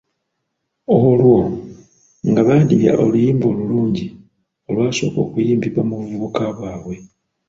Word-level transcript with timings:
Oolwo 0.93 1.37
nga 2.29 2.41
badibya 2.47 2.93
oluyimba 3.03 3.45
olulungi 3.51 4.05
olwasooka 4.67 5.19
okuyimbibwa 5.25 5.81
mu 5.87 5.93
buvubuka 5.99 6.41
bwe. 6.83 6.97